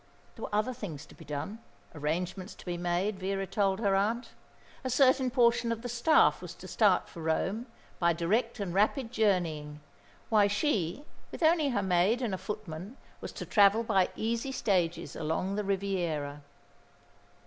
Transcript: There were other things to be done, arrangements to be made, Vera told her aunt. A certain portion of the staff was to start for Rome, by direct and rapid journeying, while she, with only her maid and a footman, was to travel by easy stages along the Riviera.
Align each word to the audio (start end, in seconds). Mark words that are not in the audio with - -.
There 0.35 0.41
were 0.41 0.55
other 0.55 0.73
things 0.73 1.05
to 1.05 1.13
be 1.13 1.23
done, 1.25 1.59
arrangements 1.93 2.55
to 2.55 2.65
be 2.65 2.75
made, 2.75 3.19
Vera 3.19 3.45
told 3.45 3.77
her 3.79 3.95
aunt. 3.95 4.29
A 4.83 4.89
certain 4.89 5.29
portion 5.29 5.71
of 5.71 5.83
the 5.83 5.89
staff 5.89 6.41
was 6.41 6.55
to 6.55 6.67
start 6.67 7.07
for 7.07 7.21
Rome, 7.21 7.67
by 7.99 8.11
direct 8.11 8.59
and 8.59 8.73
rapid 8.73 9.11
journeying, 9.11 9.79
while 10.29 10.47
she, 10.47 11.05
with 11.31 11.43
only 11.43 11.69
her 11.69 11.83
maid 11.83 12.23
and 12.23 12.33
a 12.33 12.39
footman, 12.39 12.97
was 13.21 13.31
to 13.33 13.45
travel 13.45 13.83
by 13.83 14.09
easy 14.15 14.51
stages 14.51 15.15
along 15.15 15.53
the 15.53 15.63
Riviera. 15.63 16.41